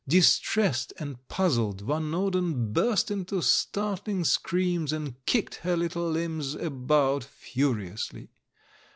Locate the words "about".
6.55-7.23